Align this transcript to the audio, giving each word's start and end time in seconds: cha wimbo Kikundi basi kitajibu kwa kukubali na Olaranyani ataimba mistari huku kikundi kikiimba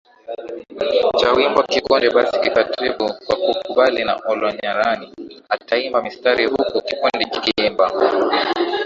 cha 1.19 1.33
wimbo 1.33 1.63
Kikundi 1.63 2.09
basi 2.09 2.39
kitajibu 2.39 3.13
kwa 3.25 3.35
kukubali 3.35 4.03
na 4.05 4.15
Olaranyani 4.15 5.13
ataimba 5.49 6.01
mistari 6.01 6.45
huku 6.45 6.81
kikundi 6.81 7.25
kikiimba 7.29 7.91